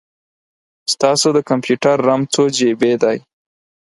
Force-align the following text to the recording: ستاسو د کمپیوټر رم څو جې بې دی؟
ستاسو 0.93 1.27
د 1.35 1.39
کمپیوټر 1.49 1.95
رم 2.07 2.21
څو 2.33 2.43
جې 2.55 2.69
بې 2.79 2.93
دی؟ 3.01 3.17